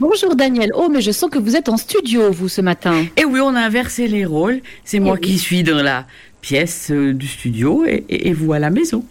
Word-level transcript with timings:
Bonjour 0.00 0.34
Daniel. 0.34 0.70
Oh, 0.74 0.88
mais 0.90 1.02
je 1.02 1.10
sens 1.10 1.28
que 1.28 1.38
vous 1.38 1.56
êtes 1.56 1.68
en 1.68 1.76
studio, 1.76 2.32
vous, 2.32 2.48
ce 2.48 2.62
matin. 2.62 3.04
Et 3.18 3.26
oui, 3.26 3.38
on 3.40 3.54
a 3.54 3.60
inversé 3.60 4.08
les 4.08 4.24
rôles. 4.24 4.62
C'est 4.82 4.98
moi 4.98 5.18
qui 5.18 5.36
suis 5.36 5.62
dans 5.62 5.82
la 5.82 6.06
pièce 6.40 6.90
euh, 6.90 7.12
du 7.12 7.28
studio 7.28 7.84
et, 7.86 8.32
vous 8.32 8.54
à 8.54 8.58
la 8.58 8.70
maison. 8.70 9.04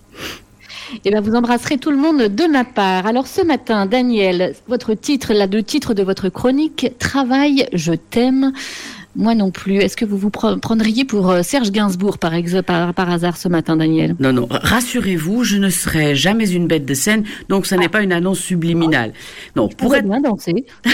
Eh 1.05 1.11
bien, 1.11 1.21
vous 1.21 1.35
embrasserez 1.35 1.77
tout 1.77 1.91
le 1.91 1.97
monde 1.97 2.23
de 2.23 2.51
ma 2.51 2.63
part. 2.63 3.05
Alors, 3.05 3.27
ce 3.27 3.43
matin, 3.43 3.85
Daniel, 3.85 4.55
votre 4.67 4.95
titre, 4.95 5.31
là, 5.35 5.45
deux 5.45 5.61
titres 5.61 5.93
de 5.93 6.01
votre 6.01 6.29
chronique, 6.29 6.87
Travail, 6.97 7.67
je 7.71 7.93
t'aime. 7.93 8.51
Moi 9.15 9.33
non 9.33 9.49
plus. 9.51 9.77
Est-ce 9.77 9.97
que 9.97 10.05
vous 10.05 10.17
vous 10.17 10.29
prendriez 10.29 11.03
pour 11.03 11.29
euh, 11.29 11.41
Serge 11.41 11.71
Gainsbourg, 11.71 12.19
par, 12.19 12.33
hasard, 13.09 13.37
ce 13.37 13.47
matin, 13.47 13.77
Daniel? 13.77 14.15
Non, 14.19 14.33
non. 14.33 14.47
Rassurez-vous, 14.49 15.43
je 15.43 15.57
ne 15.57 15.69
serai 15.69 16.15
jamais 16.15 16.49
une 16.49 16.67
bête 16.67 16.85
de 16.85 16.93
scène, 16.93 17.23
donc 17.49 17.65
ce 17.65 17.75
n'est 17.75 17.85
ah. 17.85 17.89
pas 17.89 18.01
une 18.03 18.13
annonce 18.13 18.39
subliminale. 18.39 19.13
Non, 19.55 19.67
pour 19.67 19.95
être... 19.95 20.05
bien 20.07 20.21
danser. 20.21 20.65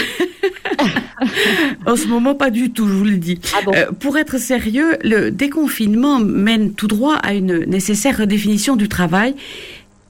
en 1.86 1.96
ce 1.96 2.06
moment, 2.06 2.34
pas 2.34 2.50
du 2.50 2.70
tout, 2.70 2.88
je 2.88 2.92
vous 2.92 3.04
le 3.04 3.18
dis. 3.18 3.38
Ah 3.54 3.58
euh, 3.74 3.92
pour 3.92 4.16
être 4.16 4.38
sérieux, 4.38 4.96
le 5.04 5.30
déconfinement 5.30 6.18
mène 6.18 6.72
tout 6.72 6.88
droit 6.88 7.16
à 7.16 7.34
une 7.34 7.64
nécessaire 7.66 8.16
redéfinition 8.16 8.76
du 8.76 8.88
travail. 8.88 9.34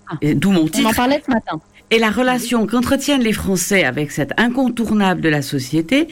Ah. 0.09 0.15
D'où 0.23 0.52
mon 0.52 0.66
titre. 0.66 0.87
On 0.87 0.91
en 0.91 0.95
parlait 0.95 1.21
ce 1.27 1.33
matin 1.33 1.61
et 1.91 1.99
la 1.99 2.11
relation 2.11 2.67
qu'entretiennent 2.67 3.23
les 3.23 3.33
Français 3.33 3.85
avec 3.85 4.11
cet 4.11 4.39
incontournable 4.39 5.21
de 5.21 5.29
la 5.29 5.43
société. 5.43 6.09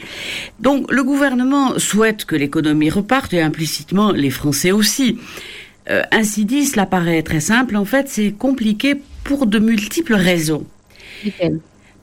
Donc 0.59 0.91
le 0.91 1.03
gouvernement 1.03 1.77
souhaite 1.77 2.25
que 2.25 2.35
l'économie 2.35 2.89
reparte 2.89 3.33
et 3.33 3.41
implicitement 3.41 4.11
les 4.11 4.29
Français 4.29 4.71
aussi. 4.71 5.17
Euh, 5.89 6.01
ainsi 6.11 6.45
dit, 6.45 6.65
cela 6.65 6.85
paraît 6.85 7.21
très 7.21 7.39
simple. 7.39 7.75
En 7.75 7.85
fait, 7.85 8.07
c'est 8.09 8.31
compliqué 8.31 8.95
pour 9.23 9.45
de 9.45 9.59
multiples 9.59 10.15
raisons. 10.15 10.65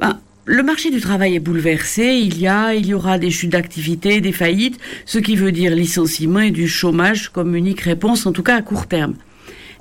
Ben, 0.00 0.20
le 0.44 0.62
marché 0.62 0.90
du 0.90 1.00
travail 1.00 1.34
est 1.36 1.40
bouleversé. 1.40 2.04
Il 2.04 2.38
y 2.38 2.46
a, 2.46 2.74
il 2.74 2.86
y 2.86 2.94
aura 2.94 3.18
des 3.18 3.30
chutes 3.30 3.50
d'activité, 3.50 4.20
des 4.20 4.32
faillites, 4.32 4.78
ce 5.06 5.18
qui 5.18 5.34
veut 5.34 5.52
dire 5.52 5.74
licenciement 5.74 6.40
et 6.40 6.50
du 6.50 6.68
chômage 6.68 7.30
comme 7.30 7.56
unique 7.56 7.80
réponse, 7.80 8.26
en 8.26 8.32
tout 8.32 8.42
cas 8.42 8.56
à 8.56 8.62
court 8.62 8.86
terme 8.86 9.14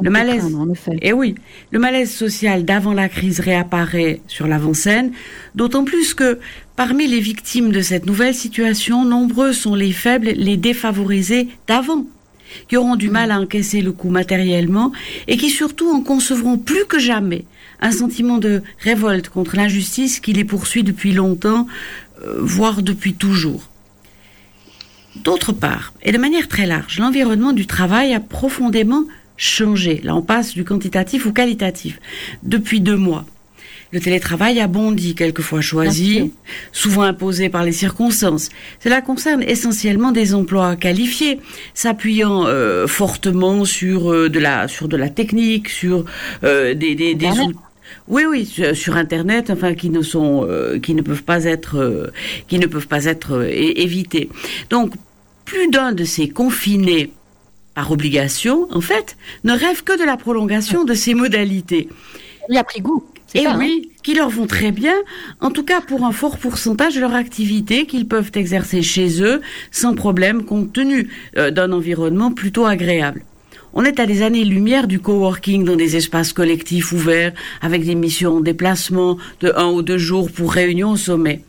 le 0.01 0.09
malaise, 0.09 0.45
et 0.93 1.09
eh 1.09 1.13
oui, 1.13 1.35
le 1.71 1.79
malaise 1.79 2.11
social 2.11 2.65
d'avant 2.65 2.93
la 2.93 3.09
crise 3.09 3.39
réapparaît 3.39 4.21
sur 4.27 4.47
l'avant-scène, 4.47 5.11
d'autant 5.55 5.83
plus 5.83 6.13
que 6.13 6.39
parmi 6.75 7.07
les 7.07 7.19
victimes 7.19 7.71
de 7.71 7.81
cette 7.81 8.05
nouvelle 8.05 8.33
situation, 8.33 9.05
nombreux 9.05 9.53
sont 9.53 9.75
les 9.75 9.91
faibles, 9.91 10.31
les 10.35 10.57
défavorisés 10.57 11.49
d'avant, 11.67 12.05
qui 12.67 12.77
auront 12.77 12.95
du 12.95 13.09
mal 13.09 13.31
à 13.31 13.39
encaisser 13.39 13.81
le 13.81 13.91
coup 13.91 14.09
matériellement 14.09 14.91
et 15.27 15.37
qui 15.37 15.49
surtout 15.49 15.89
en 15.89 16.01
concevront 16.01 16.57
plus 16.57 16.85
que 16.85 16.99
jamais 16.99 17.45
un 17.79 17.91
sentiment 17.91 18.37
de 18.37 18.61
révolte 18.79 19.29
contre 19.29 19.55
l'injustice 19.55 20.19
qui 20.19 20.33
les 20.33 20.43
poursuit 20.43 20.83
depuis 20.83 21.13
longtemps, 21.13 21.67
euh, 22.23 22.35
voire 22.39 22.81
depuis 22.81 23.13
toujours. 23.13 23.69
D'autre 25.15 25.51
part, 25.51 25.93
et 26.03 26.11
de 26.11 26.17
manière 26.17 26.47
très 26.47 26.65
large, 26.65 26.99
l'environnement 26.99 27.51
du 27.51 27.67
travail 27.67 28.13
a 28.13 28.19
profondément 28.19 29.03
changé. 29.41 29.99
Là, 30.03 30.15
on 30.15 30.21
passe 30.21 30.53
du 30.53 30.63
quantitatif 30.63 31.25
au 31.25 31.31
qualitatif 31.31 31.99
depuis 32.43 32.79
deux 32.79 32.95
mois. 32.95 33.25
Le 33.91 33.99
télétravail 33.99 34.61
a 34.61 34.67
bondi, 34.67 35.15
quelquefois 35.15 35.59
choisi, 35.59 36.31
souvent 36.71 37.01
imposé 37.01 37.49
par 37.49 37.65
les 37.65 37.73
circonstances. 37.73 38.49
Cela 38.81 39.01
concerne 39.01 39.43
essentiellement 39.43 40.11
des 40.11 40.33
emplois 40.33 40.77
qualifiés, 40.77 41.39
s'appuyant 41.73 42.45
euh, 42.45 42.87
fortement 42.87 43.65
sur 43.65 44.13
euh, 44.13 44.29
de 44.29 44.39
la 44.39 44.69
sur 44.69 44.87
de 44.87 44.95
la 44.95 45.09
technique, 45.09 45.67
sur 45.67 46.05
euh, 46.43 46.73
des 46.73 46.95
des, 46.95 47.15
des 47.15 47.27
outils. 47.27 47.55
Oui, 48.07 48.23
oui, 48.29 48.45
sur, 48.45 48.95
Internet, 48.95 49.49
enfin, 49.49 49.73
qui 49.73 49.89
ne 49.89 50.01
sont, 50.01 50.47
qui 50.81 50.95
ne 50.95 51.01
peuvent 51.01 51.23
pas 51.23 51.43
être, 51.43 52.11
qui 52.47 52.57
ne 52.57 52.65
peuvent 52.65 52.87
pas 52.87 53.05
être 53.05 53.43
évités. 53.43 54.29
Donc, 54.69 54.93
plus 55.45 55.69
d'un 55.69 55.91
de 55.91 56.03
ces 56.03 56.29
confinés 56.29 57.11
par 57.81 57.91
obligation, 57.91 58.67
en 58.69 58.79
fait, 58.79 59.17
ne 59.43 59.53
rêvent 59.53 59.83
que 59.83 59.97
de 59.99 60.03
la 60.03 60.15
prolongation 60.15 60.83
de 60.83 60.93
ces 60.93 61.15
modalités. 61.15 61.89
Il 62.47 62.55
a 62.55 62.63
pris 62.63 62.79
goût. 62.79 63.03
Et 63.33 63.47
oui, 63.57 63.81
hein. 63.83 63.89
qui 64.03 64.13
leur 64.13 64.29
vont 64.29 64.45
très 64.45 64.71
bien, 64.71 64.93
en 65.39 65.49
tout 65.49 65.63
cas 65.63 65.81
pour 65.81 66.05
un 66.05 66.11
fort 66.11 66.37
pourcentage 66.37 66.93
de 66.93 66.99
leur 66.99 67.15
activité 67.15 67.87
qu'ils 67.87 68.07
peuvent 68.07 68.29
exercer 68.35 68.83
chez 68.83 69.23
eux 69.23 69.41
sans 69.71 69.95
problème 69.95 70.43
compte 70.43 70.71
tenu 70.71 71.09
euh, 71.37 71.49
d'un 71.49 71.71
environnement 71.71 72.31
plutôt 72.31 72.67
agréable. 72.67 73.23
On 73.73 73.83
est 73.83 73.99
à 73.99 74.05
des 74.05 74.21
années-lumière 74.21 74.85
du 74.85 74.99
coworking 74.99 75.63
dans 75.63 75.75
des 75.75 75.95
espaces 75.95 76.33
collectifs 76.33 76.91
ouverts 76.91 77.33
avec 77.63 77.83
des 77.83 77.95
missions 77.95 78.35
en 78.35 78.41
déplacement 78.41 79.17
de 79.39 79.51
un 79.55 79.71
ou 79.71 79.81
deux 79.81 79.97
jours 79.97 80.29
pour 80.29 80.53
réunion 80.53 80.91
au 80.91 80.97
sommet. 80.97 81.41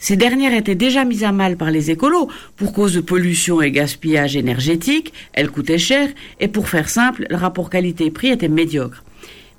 Ces 0.00 0.16
dernières 0.16 0.54
étaient 0.54 0.74
déjà 0.74 1.04
mises 1.04 1.24
à 1.24 1.30
mal 1.30 1.58
par 1.58 1.70
les 1.70 1.90
écolos 1.90 2.28
pour 2.56 2.72
cause 2.72 2.94
de 2.94 3.00
pollution 3.00 3.60
et 3.60 3.70
gaspillage 3.70 4.34
énergétique, 4.34 5.12
elles 5.34 5.50
coûtaient 5.50 5.78
cher 5.78 6.08
et 6.40 6.48
pour 6.48 6.68
faire 6.68 6.88
simple, 6.88 7.26
le 7.28 7.36
rapport 7.36 7.68
qualité-prix 7.68 8.28
était 8.28 8.48
médiocre. 8.48 9.04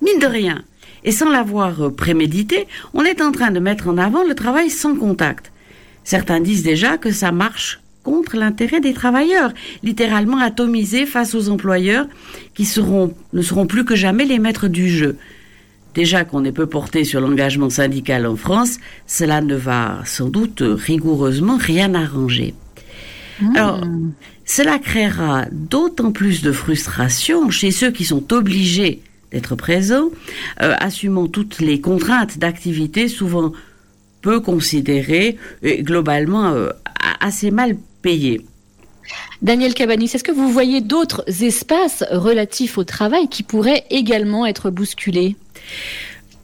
Mine 0.01 0.19
de 0.19 0.25
rien, 0.25 0.63
et 1.03 1.11
sans 1.11 1.29
l'avoir 1.29 1.83
euh, 1.83 1.89
prémédité, 1.91 2.67
on 2.95 3.03
est 3.03 3.21
en 3.21 3.31
train 3.31 3.51
de 3.51 3.59
mettre 3.59 3.87
en 3.87 3.99
avant 3.99 4.23
le 4.23 4.33
travail 4.33 4.71
sans 4.71 4.95
contact. 4.95 5.51
Certains 6.03 6.39
disent 6.39 6.63
déjà 6.63 6.97
que 6.97 7.11
ça 7.11 7.31
marche 7.31 7.79
contre 8.03 8.35
l'intérêt 8.35 8.81
des 8.81 8.93
travailleurs, 8.93 9.53
littéralement 9.83 10.39
atomisés 10.39 11.05
face 11.05 11.35
aux 11.35 11.49
employeurs 11.49 12.07
qui 12.55 12.65
seront, 12.65 13.13
ne 13.33 13.43
seront 13.43 13.67
plus 13.67 13.85
que 13.85 13.95
jamais 13.95 14.25
les 14.25 14.39
maîtres 14.39 14.67
du 14.67 14.89
jeu. 14.89 15.17
Déjà 15.93 16.23
qu'on 16.23 16.45
est 16.45 16.51
peu 16.51 16.67
porté 16.67 17.03
sur 17.03 17.19
l'engagement 17.19 17.69
syndical 17.69 18.25
en 18.25 18.35
France, 18.35 18.77
cela 19.07 19.41
ne 19.41 19.55
va 19.55 20.01
sans 20.05 20.29
doute 20.29 20.63
rigoureusement 20.63 21.57
rien 21.57 21.93
arranger. 21.93 22.53
Hmm. 23.41 23.55
Alors, 23.55 23.81
cela 24.45 24.79
créera 24.79 25.45
d'autant 25.51 26.11
plus 26.11 26.41
de 26.41 26.51
frustration 26.51 27.49
chez 27.49 27.71
ceux 27.71 27.91
qui 27.91 28.05
sont 28.05 28.31
obligés 28.33 29.01
d'être 29.31 29.55
présents, 29.55 30.09
euh, 30.61 30.75
assumant 30.79 31.27
toutes 31.27 31.59
les 31.59 31.79
contraintes 31.79 32.37
d'activité 32.37 33.07
souvent 33.07 33.51
peu 34.21 34.39
considérées 34.39 35.37
et 35.63 35.83
globalement 35.83 36.51
euh, 36.51 36.69
assez 37.19 37.51
mal 37.51 37.77
payées. 38.01 38.45
Daniel 39.41 39.73
Cabanis, 39.73 40.11
est-ce 40.13 40.23
que 40.23 40.31
vous 40.31 40.49
voyez 40.49 40.81
d'autres 40.81 41.23
espaces 41.43 42.03
relatifs 42.11 42.77
au 42.77 42.83
travail 42.83 43.27
qui 43.27 43.43
pourraient 43.43 43.85
également 43.89 44.45
être 44.45 44.69
bousculés? 44.69 45.35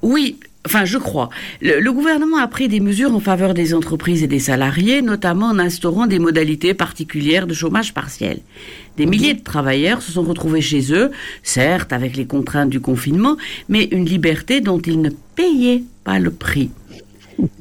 Oui, 0.02 0.38
Enfin, 0.68 0.84
je 0.84 0.98
crois. 0.98 1.30
Le, 1.62 1.90
gouvernement 1.94 2.40
a 2.40 2.48
pris 2.48 2.68
des 2.68 2.82
mesures 2.82 3.16
en 3.16 3.22
faveur 3.22 3.54
des 3.54 3.74
entreprises 3.74 4.22
et 4.22 4.28
des 4.28 4.40
salariés, 4.40 5.02
notamment 5.02 5.46
en 5.46 5.60
instaurant 5.60 6.08
des 6.08 6.20
modalités 6.20 6.74
particulières 6.74 7.48
de 7.48 7.54
chômage 7.54 7.94
partiel. 7.94 8.40
Des 8.98 9.06
milliers 9.06 9.34
de 9.34 9.42
travailleurs 9.42 10.02
se 10.02 10.12
sont 10.12 10.24
retrouvés 10.24 10.60
chez 10.60 10.92
eux, 10.92 11.12
certes 11.42 11.94
avec 11.94 12.18
les 12.18 12.26
contraintes 12.26 12.70
du 12.70 12.82
confinement, 12.82 13.38
mais 13.70 13.86
une 13.86 14.04
liberté 14.04 14.60
dont 14.60 14.80
ils 14.80 15.00
ne 15.00 15.12
payaient 15.38 15.84
pas 16.04 16.20
le 16.20 16.32
prix. 16.32 16.70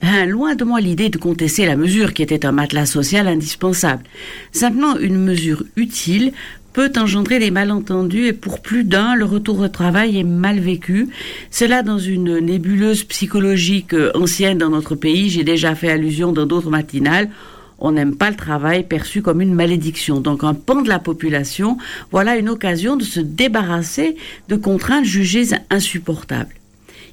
Hein, 0.02 0.26
loin 0.26 0.56
de 0.56 0.64
moi 0.64 0.80
l'idée 0.80 1.08
de 1.08 1.18
contester 1.18 1.64
la 1.64 1.76
mesure 1.76 2.12
qui 2.12 2.22
était 2.22 2.44
un 2.44 2.50
matelas 2.50 2.86
social 2.86 3.28
indispensable. 3.28 4.02
Simplement 4.50 4.98
une 4.98 5.22
mesure 5.22 5.62
utile 5.76 6.32
peut 6.76 6.92
engendrer 6.98 7.38
des 7.38 7.50
malentendus 7.50 8.26
et 8.26 8.32
pour 8.34 8.60
plus 8.60 8.84
d'un, 8.84 9.14
le 9.14 9.24
retour 9.24 9.60
au 9.60 9.68
travail 9.68 10.18
est 10.18 10.24
mal 10.24 10.58
vécu. 10.58 11.08
Cela 11.50 11.82
dans 11.82 11.98
une 11.98 12.38
nébuleuse 12.38 13.02
psychologique 13.04 13.94
euh, 13.94 14.12
ancienne 14.14 14.58
dans 14.58 14.68
notre 14.68 14.94
pays. 14.94 15.30
J'ai 15.30 15.42
déjà 15.42 15.74
fait 15.74 15.88
allusion 15.88 16.32
dans 16.32 16.44
d'autres 16.44 16.68
matinales. 16.68 17.30
On 17.78 17.92
n'aime 17.92 18.14
pas 18.14 18.28
le 18.28 18.36
travail 18.36 18.82
perçu 18.82 19.22
comme 19.22 19.40
une 19.40 19.54
malédiction. 19.54 20.20
Donc 20.20 20.44
un 20.44 20.52
pan 20.52 20.82
de 20.82 20.90
la 20.90 20.98
population, 20.98 21.78
voilà 22.10 22.36
une 22.36 22.50
occasion 22.50 22.96
de 22.96 23.04
se 23.04 23.20
débarrasser 23.20 24.14
de 24.50 24.56
contraintes 24.56 25.06
jugées 25.06 25.46
insupportables. 25.70 26.56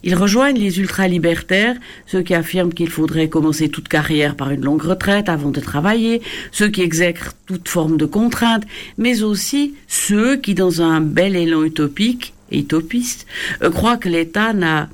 Ils 0.04 0.16
rejoignent 0.16 0.60
les 0.60 0.80
ultralibertaires, 0.80 1.78
ceux 2.08 2.22
qui 2.22 2.34
affirment 2.34 2.74
qu'il 2.74 2.90
faudrait 2.90 3.30
commencer 3.30 3.70
toute 3.70 3.88
carrière 3.88 4.36
par 4.36 4.52
une 4.52 4.64
longue 4.64 4.82
retraite 4.82 5.30
avant 5.30 5.50
de 5.50 5.62
travailler, 5.62 6.22
ceux 6.52 6.68
qui 6.68 6.82
exècrent 6.82 7.34
toute 7.46 7.70
forme 7.70 7.98
de 7.98 8.06
contrainte, 8.06 8.64
mais 8.98 9.24
aussi 9.24 9.76
ceux 9.88 10.36
qui, 10.36 10.56
dans 10.56 10.82
un 10.82 11.00
bel 11.00 11.38
élan 11.38 11.64
utopique 11.64 12.34
et 12.52 12.60
utopiste, 12.60 13.26
euh, 13.62 13.70
croient 13.70 13.98
que 13.98 14.10
l'État 14.10 14.52
n'a 14.54 14.90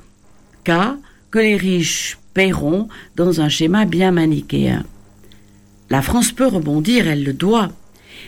qu'à, 0.62 0.96
que 1.32 1.40
les 1.40 1.56
riches 1.56 2.18
paieront 2.32 2.88
dans 3.16 3.40
un 3.40 3.48
schéma 3.48 3.86
bien 3.86 4.12
manichéen. 4.12 4.84
La 5.90 6.02
France 6.02 6.30
peut 6.30 6.46
rebondir, 6.46 7.08
elle 7.08 7.24
le 7.24 7.32
doit. 7.32 7.70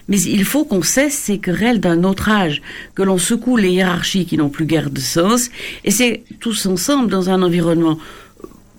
Mais 0.09 0.21
il 0.21 0.45
faut 0.45 0.65
qu'on 0.65 0.83
cesse 0.83 1.15
ces 1.15 1.39
querelles 1.39 1.81
d'un 1.81 2.05
autre 2.05 2.29
âge, 2.29 2.63
que 2.95 3.03
l'on 3.03 3.19
secoue 3.19 3.57
les 3.57 3.71
hiérarchies 3.71 4.27
qui 4.27 4.37
n'ont 4.37 4.49
plus 4.49 4.67
guère 4.67 4.91
de 4.91 5.01
sens, 5.01 5.51
et 5.85 5.91
c'est 5.91 6.25
tous 6.41 6.67
ensemble 6.67 7.11
dans 7.11 7.31
un 7.31 7.43
environnement 7.43 7.99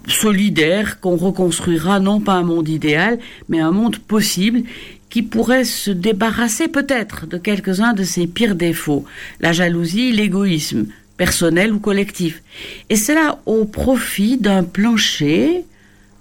solidaire 0.08 1.00
qu'on 1.00 1.16
reconstruira 1.16 2.00
non 2.00 2.20
pas 2.20 2.34
un 2.34 2.44
monde 2.44 2.68
idéal, 2.68 3.20
mais 3.48 3.60
un 3.60 3.72
monde 3.72 3.98
possible 3.98 4.64
qui 5.10 5.22
pourrait 5.22 5.64
se 5.64 5.92
débarrasser 5.92 6.68
peut-être 6.68 7.28
de 7.28 7.38
quelques-uns 7.38 7.94
de 7.94 8.04
ses 8.04 8.28
pires 8.28 8.56
défauts, 8.56 9.06
la 9.40 9.54
jalousie, 9.54 10.12
l'égoïsme, 10.12 10.88
personnel 11.18 11.72
ou 11.72 11.80
collectif. 11.80 12.42
Et 12.90 12.96
cela 12.96 13.40
au 13.46 13.66
profit 13.66 14.38
d'un 14.38 14.64
plancher 14.64 15.66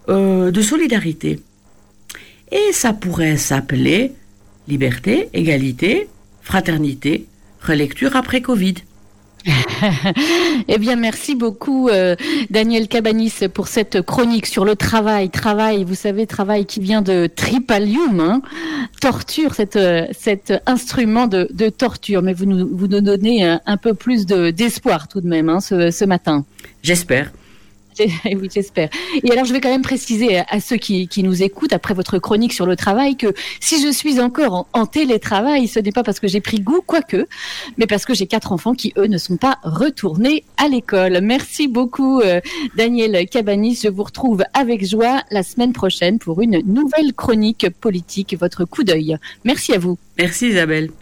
euh, 0.08 0.50
de 0.50 0.62
solidarité. 0.62 1.40
Et 2.50 2.72
ça 2.72 2.92
pourrait 2.92 3.38
s'appeler 3.38 4.12
liberté, 4.68 5.28
égalité, 5.32 6.08
fraternité, 6.42 7.26
relecture 7.60 8.16
après 8.16 8.40
Covid. 8.40 8.74
eh 10.68 10.78
bien, 10.78 10.96
merci 10.96 11.34
beaucoup, 11.34 11.88
euh, 11.88 12.14
Daniel 12.50 12.86
Cabanis, 12.86 13.34
pour 13.52 13.66
cette 13.66 14.02
chronique 14.02 14.46
sur 14.46 14.64
le 14.64 14.76
travail. 14.76 15.30
Travail, 15.30 15.84
vous 15.84 15.96
savez, 15.96 16.26
travail 16.26 16.64
qui 16.64 16.80
vient 16.80 17.02
de 17.02 17.26
tripalium, 17.26 18.20
hein. 18.20 18.42
torture, 19.00 19.54
cette, 19.54 19.76
euh, 19.76 20.06
cet 20.12 20.52
instrument 20.66 21.26
de, 21.26 21.48
de, 21.52 21.68
torture. 21.68 22.22
Mais 22.22 22.34
vous 22.34 22.46
nous, 22.46 22.68
vous 22.72 22.86
nous 22.86 23.00
donnez 23.00 23.44
un, 23.44 23.60
un 23.66 23.76
peu 23.76 23.94
plus 23.94 24.26
d'espoir 24.26 25.08
tout 25.08 25.20
de 25.20 25.28
même 25.28 25.48
hein, 25.48 25.60
ce, 25.60 25.90
ce 25.90 26.04
matin. 26.04 26.44
J'espère. 26.82 27.32
Oui, 28.24 28.48
j'espère. 28.52 28.88
Et 29.22 29.30
alors, 29.30 29.44
je 29.44 29.52
vais 29.52 29.60
quand 29.60 29.70
même 29.70 29.82
préciser 29.82 30.38
à 30.38 30.60
ceux 30.60 30.76
qui, 30.76 31.08
qui, 31.08 31.22
nous 31.22 31.42
écoutent 31.42 31.72
après 31.72 31.94
votre 31.94 32.18
chronique 32.18 32.52
sur 32.52 32.66
le 32.66 32.76
travail 32.76 33.16
que 33.16 33.34
si 33.60 33.82
je 33.82 33.92
suis 33.92 34.20
encore 34.20 34.66
en, 34.72 34.86
télétravail, 34.86 35.68
ce 35.68 35.78
n'est 35.78 35.92
pas 35.92 36.02
parce 36.02 36.20
que 36.20 36.28
j'ai 36.28 36.40
pris 36.40 36.60
goût, 36.60 36.82
quoique, 36.84 37.26
mais 37.78 37.86
parce 37.86 38.04
que 38.04 38.14
j'ai 38.14 38.26
quatre 38.26 38.52
enfants 38.52 38.74
qui, 38.74 38.92
eux, 38.96 39.06
ne 39.06 39.18
sont 39.18 39.36
pas 39.36 39.58
retournés 39.62 40.44
à 40.56 40.68
l'école. 40.68 41.20
Merci 41.22 41.68
beaucoup, 41.68 42.20
euh, 42.20 42.40
Daniel 42.76 43.28
Cabanis. 43.28 43.80
Je 43.82 43.88
vous 43.88 44.02
retrouve 44.02 44.44
avec 44.54 44.84
joie 44.84 45.22
la 45.30 45.42
semaine 45.42 45.72
prochaine 45.72 46.18
pour 46.18 46.40
une 46.42 46.62
nouvelle 46.66 47.12
chronique 47.14 47.68
politique, 47.80 48.36
votre 48.38 48.64
coup 48.64 48.84
d'œil. 48.84 49.16
Merci 49.44 49.72
à 49.72 49.78
vous. 49.78 49.98
Merci, 50.18 50.48
Isabelle. 50.48 50.92